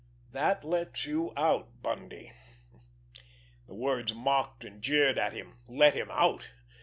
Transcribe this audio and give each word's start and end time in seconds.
"That 0.31 0.63
lets 0.63 1.05
you 1.05 1.31
out, 1.37 1.83
Bundy." 1.83 2.31
The 3.67 3.75
words 3.75 4.15
mocked 4.15 4.63
and 4.65 4.81
jeered 4.81 5.19
at 5.19 5.33
him. 5.33 5.59
Let 5.67 5.93
him 5.93 6.09
out! 6.09 6.49